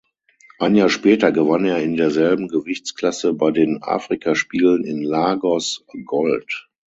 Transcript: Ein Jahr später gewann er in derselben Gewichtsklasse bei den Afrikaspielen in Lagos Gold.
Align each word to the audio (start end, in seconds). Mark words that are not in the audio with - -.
Ein 0.57 0.73
Jahr 0.73 0.89
später 0.89 1.31
gewann 1.31 1.63
er 1.63 1.83
in 1.83 1.95
derselben 1.95 2.47
Gewichtsklasse 2.47 3.35
bei 3.35 3.51
den 3.51 3.83
Afrikaspielen 3.83 4.83
in 4.83 5.03
Lagos 5.03 5.85
Gold. 6.07 6.71